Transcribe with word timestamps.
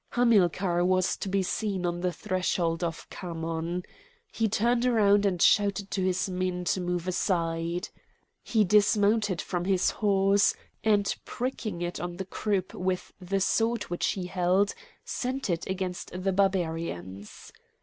Hamilcar 0.13 0.83
was 0.83 1.15
to 1.17 1.29
be 1.29 1.43
seen 1.43 1.85
on 1.85 2.01
the 2.01 2.11
threshold 2.11 2.83
of 2.83 3.07
Khamon. 3.11 3.83
He 4.31 4.49
turned 4.49 4.83
round 4.83 5.27
and 5.27 5.39
shouted 5.39 5.91
to 5.91 6.01
his 6.03 6.27
men 6.27 6.63
to 6.73 6.81
move 6.81 7.07
aside. 7.07 7.89
He 8.41 8.63
dismounted 8.63 9.39
from 9.43 9.65
his 9.65 9.91
horse; 9.91 10.55
and 10.83 11.15
pricking 11.23 11.83
it 11.83 11.99
on 11.99 12.17
the 12.17 12.25
croup 12.25 12.73
with 12.73 13.13
the 13.21 13.39
sword 13.39 13.83
which 13.91 14.07
he 14.13 14.25
held, 14.25 14.73
sent 15.05 15.51
it 15.51 15.67
against 15.69 16.11
the 16.23 16.33
Barbarians. 16.33 17.51